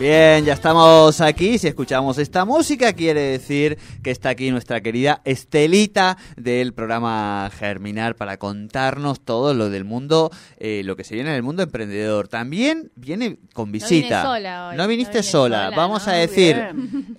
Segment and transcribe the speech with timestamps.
[0.00, 1.58] Bien, ya estamos aquí.
[1.58, 8.14] Si escuchamos esta música, quiere decir que está aquí nuestra querida Estelita del programa Germinar
[8.14, 12.28] para contarnos todo lo del mundo, eh, lo que se viene en el mundo emprendedor.
[12.28, 14.22] También viene con visita.
[14.22, 14.76] No, sola hoy.
[14.78, 15.64] No viniste No vine sola.
[15.66, 16.12] sola, Vamos ¿no?
[16.14, 16.56] a decir,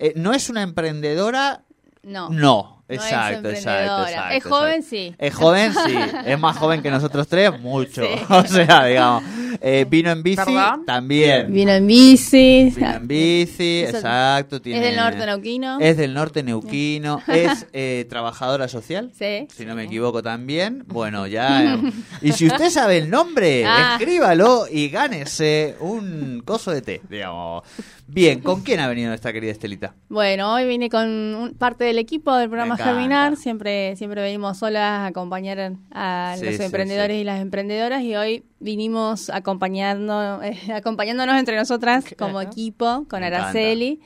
[0.00, 1.62] eh, no es una emprendedora.
[2.02, 2.30] No.
[2.30, 4.34] No, No es exacto, exacto, exacto.
[4.34, 4.90] Es joven, exacto.
[4.90, 5.14] sí.
[5.18, 5.96] Es joven, sí.
[6.26, 8.02] Es más joven que nosotros tres, mucho.
[8.12, 8.24] Sí.
[8.28, 9.22] O sea, digamos.
[9.60, 10.84] Eh, vino en bici, ¿Perdón?
[10.86, 11.52] también.
[11.52, 12.72] Vino en bici.
[12.76, 14.56] Vino en bici, Eso- exacto.
[14.56, 15.78] Es del norte neuquino.
[15.80, 17.20] Es del norte neuquino.
[17.28, 19.10] es eh, trabajadora social.
[19.16, 19.46] Sí.
[19.54, 20.84] Si no me equivoco también.
[20.86, 21.74] Bueno, ya.
[21.74, 21.78] eh,
[22.22, 23.96] y si usted sabe el nombre, Ah.
[23.98, 27.62] escríbalo y gánese un coso de té, digamos.
[28.06, 29.94] Bien, ¿con quién ha venido nuestra querida Estelita?
[30.10, 32.92] Bueno, hoy vine con un- parte del equipo del programa encanta.
[32.92, 33.36] Germinar.
[33.36, 38.14] Siempre, siempre venimos solas a acompañar a Sí, los sí, emprendedores y las emprendedoras y
[38.14, 43.26] hoy vinimos acompañando, eh, acompañándonos entre nosotras como equipo con Me.
[43.26, 44.00] Araceli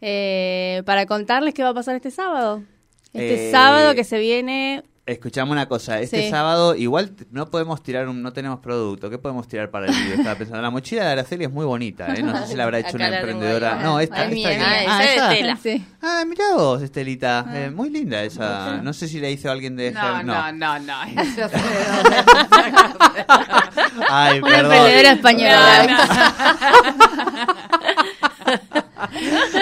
[0.00, 2.62] eh, para contarles qué va a pasar este sábado.
[3.12, 6.30] Este Eh, sábado que se viene Escuchame una cosa, este Sí.
[6.30, 10.14] sábado igual no podemos tirar, un, no tenemos producto, ¿qué podemos tirar para el video?
[10.16, 12.22] Estaba pensando, la mochila de Araceli es muy bonita, ¿eh?
[12.22, 13.74] no sé si la habrá hecho Acá una emprendedora.
[13.82, 14.66] No, esta, Es esta mía, mía.
[14.88, 15.58] Ah, esa es de tela.
[15.62, 15.84] Sí.
[16.00, 18.78] Ah, mirá vos, Estelita, eh, muy linda esa.
[18.82, 20.94] No sé si la hizo alguien de No, no, no, no.
[21.34, 21.42] Se
[24.08, 24.72] Ay, Una perdón.
[24.72, 25.86] emprendedora española.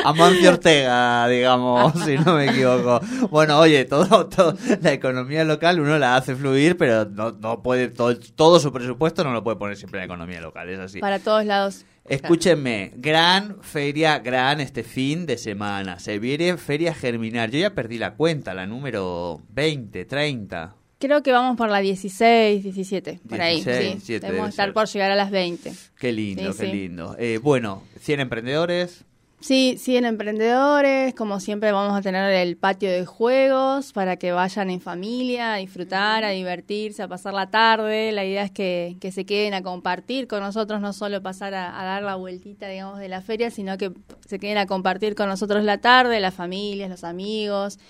[0.05, 3.01] Amancio Ortega, digamos, si no me equivoco.
[3.31, 7.89] Bueno, oye, todo, todo, la economía local uno la hace fluir, pero no, no puede,
[7.89, 11.01] todo, todo su presupuesto no lo puede poner siempre en la economía local, es así.
[11.01, 11.85] Para todos lados.
[12.09, 16.01] Escúchenme, gran feria, gran este fin de semana.
[16.01, 17.51] Se viene Feria Germinar.
[17.51, 20.75] Yo ya perdí la cuenta, la número 20, 30.
[20.99, 23.57] Creo que vamos por la 16, 17, por ahí.
[23.63, 24.75] 16, Sí, 17 Debemos debe estar ser.
[24.75, 25.73] por llegar a las 20.
[25.99, 26.73] Qué lindo, Sí, qué sí.
[26.73, 27.17] lindo.
[27.19, 29.05] Eh, bueno, 100 emprendedores.
[29.43, 34.71] Sí, siguen emprendedores, como siempre vamos a tener el patio de juegos para que vayan
[34.71, 38.13] en familia a disfrutar, a divertirse, a pasar la tarde.
[38.13, 41.81] La idea es que, que se queden a compartir con nosotros, no solo pasar a,
[41.81, 43.91] a dar la vueltita, digamos, de la feria, sino que
[44.25, 47.81] se queden a compartir con nosotros la tarde, las familias, los amigos.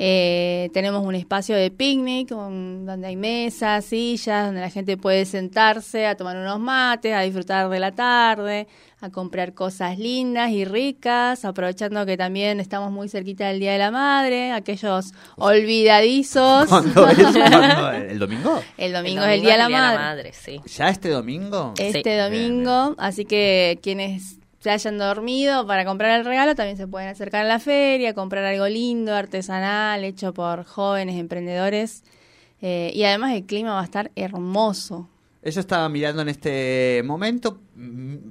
[0.00, 6.06] Eh, tenemos un espacio de picnic donde hay mesas, sillas, donde la gente puede sentarse
[6.06, 8.68] a tomar unos mates, a disfrutar de la tarde,
[9.00, 13.78] a comprar cosas lindas y ricas, aprovechando que también estamos muy cerquita del Día de
[13.78, 16.66] la Madre, aquellos olvidadizos.
[16.68, 17.18] ¿Cuándo es?
[17.18, 17.90] ¿Cuándo?
[17.92, 18.60] ¿El domingo?
[18.76, 20.32] El domingo es el Día de la Madre.
[20.32, 20.60] sí.
[20.66, 21.74] ¿Ya este domingo?
[21.78, 22.16] Este Sí.
[22.16, 27.44] domingo, así que quienes se hayan dormido para comprar el regalo también se pueden acercar
[27.44, 32.02] a la feria, comprar algo lindo, artesanal, hecho por jóvenes emprendedores.
[32.60, 35.08] Eh, y además el clima va a estar hermoso.
[35.42, 37.60] Eso estaba mirando en este momento,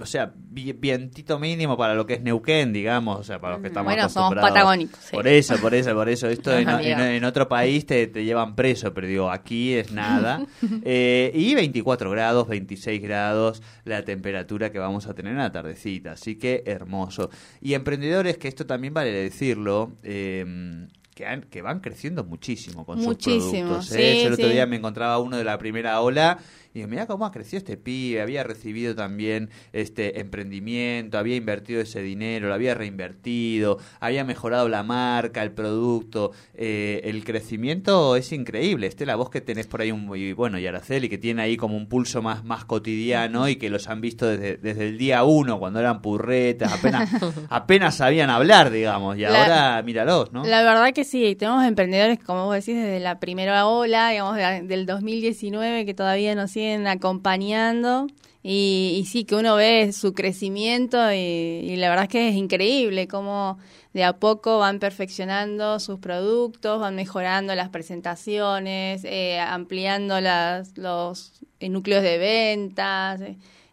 [0.02, 3.62] o sea, vi- vientito mínimo para lo que es Neuquén, digamos, o sea, para los
[3.62, 5.12] que estamos Bueno, somos patagónicos, sí.
[5.16, 6.28] Por eso, por eso, por eso.
[6.28, 6.52] Esto
[7.18, 10.46] en otro país te, te llevan preso, pero digo, aquí es nada.
[10.84, 16.14] Eh, y 24 grados, 26 grados, la temperatura que vamos a tener en la tardecita,
[16.14, 17.30] así que hermoso.
[17.62, 20.88] Y emprendedores, que esto también vale decirlo, eh,
[21.18, 23.86] que, han- que van creciendo muchísimo con Muchísimo, sus productos.
[23.88, 24.20] sí, ¿eh?
[24.22, 24.54] Yo el otro sí.
[24.54, 26.38] día me encontraba uno de la primera ola
[26.74, 31.82] y digo, mira cómo ha crecido este pibe, había recibido también este emprendimiento, había invertido
[31.82, 38.32] ese dinero, lo había reinvertido, había mejorado la marca, el producto, eh, el crecimiento es
[38.32, 38.86] increíble.
[38.86, 41.76] Estela, vos que tenés por ahí un, y bueno, y Araceli, que tiene ahí como
[41.78, 45.58] un pulso más, más cotidiano y que los han visto desde, desde el día uno,
[45.60, 47.10] cuando eran purretas, apenas,
[47.50, 50.46] apenas sabían hablar, digamos, y La- ahora míralos, ¿no?
[50.46, 54.62] La verdad que sí, tenemos emprendedores, como vos decís, desde la primera ola, digamos, de-
[54.64, 58.08] del 2019, que todavía nos siguen acompañando.
[58.44, 62.36] Y, y sí, que uno ve su crecimiento y, y la verdad es que es
[62.36, 63.58] increíble cómo
[63.94, 71.34] de a poco van perfeccionando sus productos, van mejorando las presentaciones, eh, ampliando las, los
[71.60, 73.22] eh, núcleos de ventas.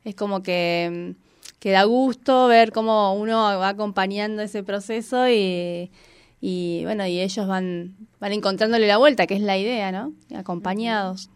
[0.05, 1.15] Es como que,
[1.61, 5.91] que da gusto ver cómo uno va acompañando ese proceso y,
[6.46, 10.12] y bueno, y ellos van, van encontrándole la vuelta, que es la idea, ¿no?
[10.37, 11.31] Acompañados.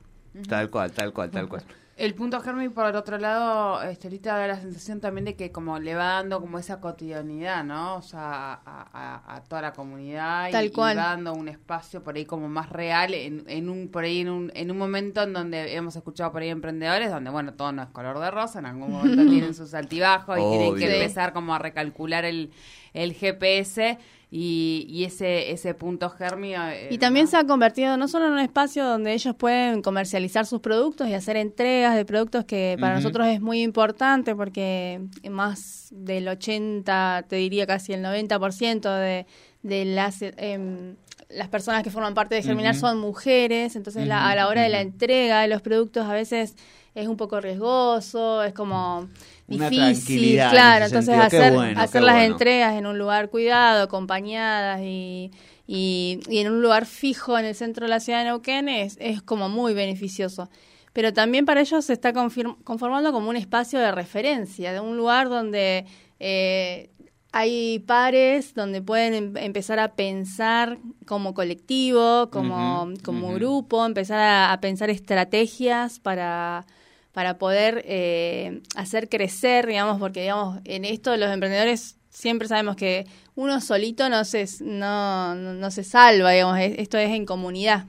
[0.47, 1.63] Tal cual, tal cual, tal cual.
[1.97, 5.95] El punto Germi, por otro lado, Estelita da la sensación también de que como le
[5.95, 7.97] va dando como esa cotidianidad, ¿no?
[7.97, 10.99] O sea, a, toda la comunidad Tal y, cual.
[10.99, 14.29] va dando un espacio por ahí como más real en, en un por ahí en
[14.29, 17.83] un, en un momento en donde hemos escuchado por ahí emprendedores donde bueno todo no
[17.83, 21.55] es color de rosa, en algún momento tienen sus altibajos y tienen que empezar como
[21.55, 22.53] a recalcular el,
[22.93, 23.99] el GPS
[24.31, 27.31] y, y ese ese punto Germi eh, Y también ¿no?
[27.31, 31.15] se ha convertido no solo en un espacio donde ellos pueden comercializar sus productos y
[31.15, 37.37] hacer entregas de productos que para nosotros es muy importante porque más del 80, te
[37.37, 39.27] diría casi el 90% de,
[39.63, 40.23] de las...
[40.23, 40.97] em,
[41.29, 44.69] las personas que forman parte de Germinar son mujeres, entonces la- a la hora de
[44.71, 46.55] la entrega de los productos a veces
[46.95, 49.09] es un poco riesgoso, es como
[49.47, 52.33] Una difícil, en claro, entonces hacer, bueno, hacer las bueno.
[52.33, 55.31] entregas en un lugar cuidado, acompañadas y,
[55.67, 58.97] y, y en un lugar fijo en el centro de la ciudad de Neuquén es,
[59.01, 60.49] es como muy beneficioso.
[60.95, 65.29] Pero también para ellos se está conformando como un espacio de referencia, de un lugar
[65.29, 65.85] donde
[66.19, 66.91] eh,
[67.39, 74.53] hay pares, donde pueden em- empezar a pensar como colectivo, como, como grupo, empezar a,
[74.53, 76.67] a pensar estrategias para
[77.13, 83.07] para poder eh, hacer crecer, digamos, porque digamos, en esto los emprendedores siempre sabemos que
[83.35, 87.87] uno solito no se, no, no, no se salva, digamos, es- esto es en comunidad.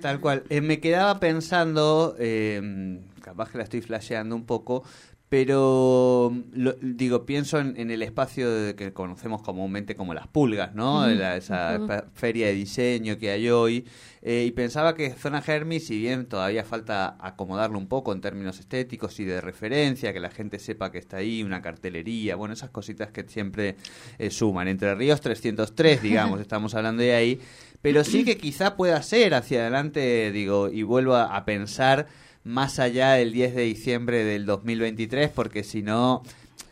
[0.00, 0.42] Tal cual.
[0.48, 4.84] Eh, me quedaba pensando, eh, capaz que la estoy flasheando un poco,
[5.32, 10.74] pero lo- digo, pienso en, en el espacio de- que conocemos comúnmente como las pulgas,
[10.74, 11.06] ¿no?
[11.06, 13.86] La- esa fe- feria de diseño que hay hoy.
[14.20, 18.60] eh, y pensaba que Zona Germi, si bien todavía falta acomodarlo un poco en términos
[18.60, 22.68] estéticos y de referencia, que la gente sepa que está ahí, una cartelería, bueno, esas
[22.70, 23.76] cositas que siempre
[24.18, 24.68] eh, suman.
[24.68, 27.40] Entre Ríos 303, digamos, estamos hablando de ahí.
[27.80, 32.06] Pero sí que quizá pueda ser hacia adelante, digo, y vuelvo a, a pensar
[32.44, 36.22] más allá del 10 de diciembre del 2023, porque si no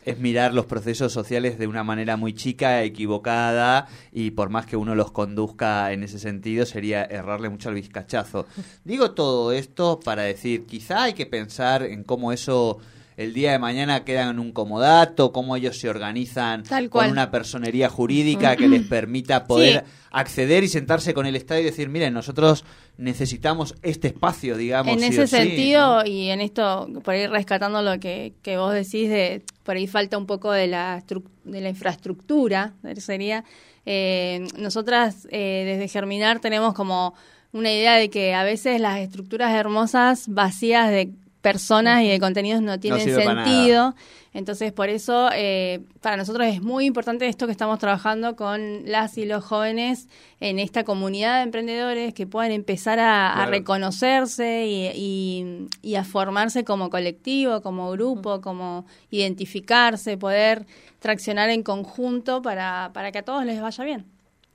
[0.05, 4.77] es mirar los procesos sociales de una manera muy chica, equivocada, y por más que
[4.77, 8.47] uno los conduzca en ese sentido, sería errarle mucho al vizcachazo.
[8.83, 12.79] Digo todo esto para decir, quizá hay que pensar en cómo eso
[13.23, 17.31] el día de mañana queda en un comodato, cómo ellos se organizan Tal con una
[17.31, 19.91] personería jurídica que les permita poder Sí.
[20.11, 22.65] acceder y sentarse con el Estado y decir, miren, nosotros
[22.97, 24.93] necesitamos este espacio, digamos.
[24.93, 26.05] en sí ese o sí", sentido ¿no?
[26.05, 30.17] y en esto, por ahí rescatando lo que, que vos decís, de por ahí falta
[30.17, 31.03] un poco de la,
[31.43, 33.43] de la infraestructura, sería,
[33.85, 37.13] eh, nosotras eh, desde Germinar tenemos como
[37.53, 42.61] una idea de que a veces las estructuras hermosas vacías de personas y de contenidos
[42.61, 43.01] no tienen
[43.45, 43.95] sentido.
[44.33, 49.17] Entonces, por eso, eh, para nosotros es muy importante esto que estamos trabajando con las
[49.17, 50.07] y los jóvenes
[50.39, 56.63] en esta comunidad de emprendedores que puedan empezar a, reconocerse y, y- y a formarse
[56.63, 60.65] como colectivo, como grupo, como identificarse, poder
[60.99, 64.05] traccionar en conjunto para, para que a todos les vaya bien.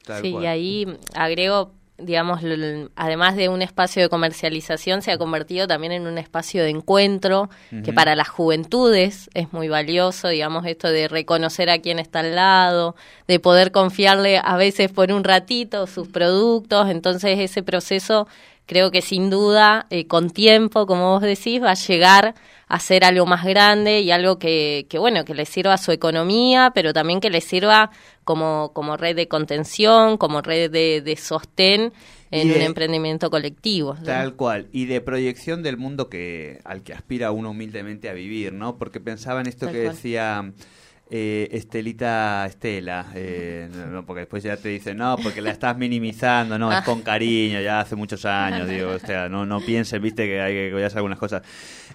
[0.04, 0.44] Tal sí, cual.
[0.44, 2.40] y ahí agrego, digamos,
[2.94, 7.48] además de un espacio de comercialización, se ha convertido también en un espacio de encuentro,
[7.84, 12.34] que para las juventudes es muy valioso, digamos, esto de reconocer a quién está al
[12.34, 12.96] lado,
[13.28, 18.28] de poder confiarle a veces por un ratito sus productos, entonces ese proceso
[18.66, 22.34] creo que sin duda, eh, con tiempo, como vos decís, va a llegar
[22.68, 25.92] a ser algo más grande y algo que, que, bueno, que le sirva a su
[25.92, 27.90] economía, pero también que le sirva
[28.24, 31.92] como, como red de contención, como red de, de sostén
[32.32, 33.96] en de- un emprendimiento colectivo.
[34.04, 34.68] Tal cual.
[34.72, 38.78] Y de proyección del mundo que al que aspira uno humildemente a vivir, ¿no?
[38.78, 39.94] Porque pensaba en esto Tal que cual.
[39.94, 40.52] decía
[41.08, 46.58] eh, Estelita Estela, eh, no, porque después ya te dicen, no, porque la estás minimizando,
[46.58, 50.26] no, es con cariño, ya hace muchos años, digo, o sea, no, no piensen, viste,
[50.26, 51.42] que hay que hacer algunas cosas.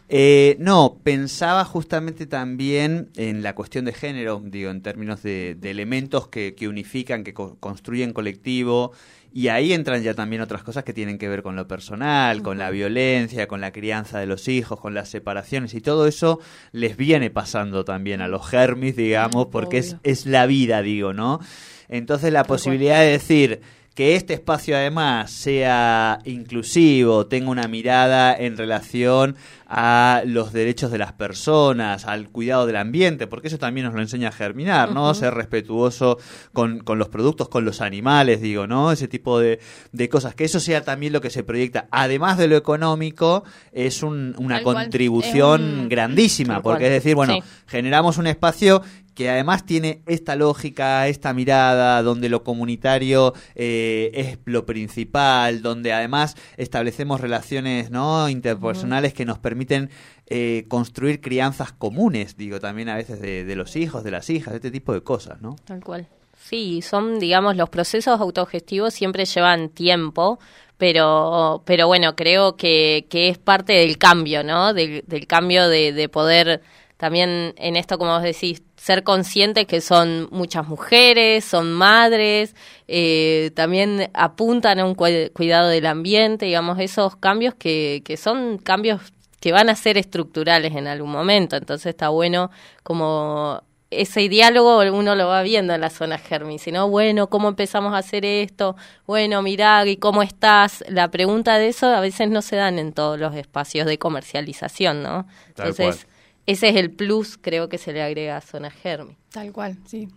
[0.09, 5.71] Eh, no, pensaba justamente también en la cuestión de género, digo, en términos de, de
[5.71, 8.91] elementos que, que unifican, que co- construyen colectivo,
[9.33, 12.57] y ahí entran ya también otras cosas que tienen que ver con lo personal, con
[12.57, 16.39] la violencia, con la crianza de los hijos, con las separaciones, y todo eso
[16.71, 21.39] les viene pasando también a los germis, digamos, porque es, es la vida, digo, ¿no?
[21.87, 23.61] Entonces la posibilidad de decir
[23.95, 29.35] que este espacio además sea inclusivo, tenga una mirada en relación
[29.73, 34.01] a los derechos de las personas, al cuidado del ambiente, porque eso también nos lo
[34.01, 35.13] enseña a germinar, ¿no?
[35.13, 36.17] Ser respetuoso
[36.51, 38.91] con, con los productos, con los animales, digo, ¿no?
[38.91, 39.59] Ese tipo de,
[39.93, 44.03] de cosas, que eso sea también lo que se proyecta, además de lo económico, es
[44.03, 44.75] un- una Tal cual.
[44.75, 47.43] contribución un- grandísima, porque es decir, bueno, Sí.
[47.67, 48.81] generamos un espacio
[49.13, 55.93] que además tiene esta lógica, esta mirada, donde lo comunitario eh, es lo principal, donde
[55.93, 59.89] además establecemos relaciones no interpersonales que nos permiten
[60.27, 64.53] eh, construir crianzas comunes, digo, también a veces de, de los hijos, de las hijas,
[64.53, 65.55] este tipo de cosas, ¿no?
[65.65, 66.07] Tal cual.
[66.41, 70.39] Sí, son, digamos, los procesos autogestivos siempre llevan tiempo,
[70.77, 74.73] pero, pero bueno, creo que, que es parte del cambio, ¿no?
[74.73, 76.61] Del, del cambio de, de poder
[77.01, 82.55] también en esto, como vos decís, ser conscientes que son muchas mujeres, son madres,
[82.87, 88.59] eh, también apuntan a un cu- cuidado del ambiente, digamos, esos cambios que, que son
[88.59, 89.01] cambios
[89.39, 91.55] que van a ser estructurales en algún momento.
[91.55, 92.51] Entonces está bueno
[92.83, 97.95] como ese diálogo uno lo va viendo en la zona Germi, sino bueno, ¿cómo empezamos
[97.95, 98.75] a hacer esto?
[99.07, 100.83] Bueno, mirá, ¿y cómo estás?
[100.87, 105.01] La pregunta de eso a veces no se dan en todos los espacios de comercialización,
[105.01, 105.25] ¿no?
[105.55, 106.07] Tal Entonces,
[106.51, 109.15] ese es el plus, creo que se le agrega a zona Germi.
[109.31, 110.07] Tal cual, sí.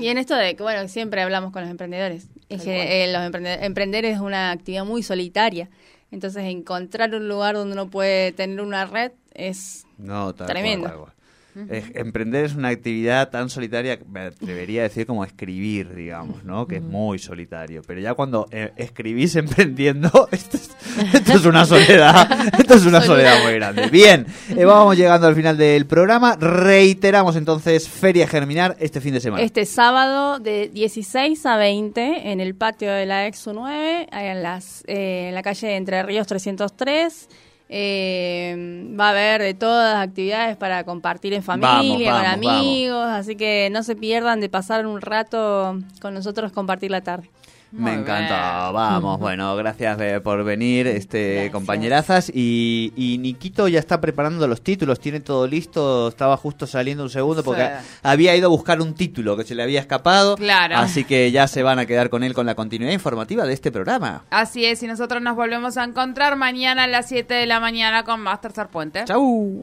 [0.00, 2.26] Y en esto de que, bueno, siempre hablamos con los emprendedores.
[2.48, 5.70] Es que eh, los emprende- emprender es una actividad muy solitaria.
[6.10, 10.46] Entonces, encontrar un lugar donde uno puede tener una red es No, tal
[10.80, 11.06] cual,
[11.54, 16.66] Emprender es una actividad tan solitaria, que me atrevería a decir como escribir, digamos, ¿no?
[16.66, 17.82] Que es muy solitario.
[17.86, 20.70] Pero ya cuando eh, escribís emprendiendo, esto es,
[21.12, 23.88] esto es una soledad, esto es una soledad muy grande.
[23.88, 26.36] Bien, eh, vamos llegando al final del programa.
[26.36, 29.42] Reiteramos entonces Feria Germinar este fin de semana.
[29.42, 34.42] este sábado de 16 a 20 en el patio de la Exo 9, ahí en,
[34.42, 37.28] las, eh, en la calle Entre Ríos 303.
[37.74, 43.06] Eh, va a haber de todas actividades para compartir en familia, Vamos, con vamos, amigos,
[43.06, 47.30] así que no se pierdan de pasar un rato con nosotros, compartir la tarde.
[47.72, 48.74] Me Muy encanta, bien.
[48.74, 52.30] vamos, bueno, gracias eh, por venir, este compañerazas.
[52.34, 57.08] Y, y Niquito ya está preparando los títulos, tiene todo listo, estaba justo saliendo un
[57.10, 57.98] segundo porque Sí.
[58.02, 60.36] había ido a buscar un título que se le había escapado.
[60.36, 60.76] Claro.
[60.76, 63.72] Así que ya se van a quedar con él con la continuidad informativa de este
[63.72, 64.24] programa.
[64.30, 68.04] Así es, y nosotros nos volvemos a encontrar mañana a las 7 de la mañana
[68.04, 69.04] con más Tercer Puente.
[69.06, 69.62] ¡Chau!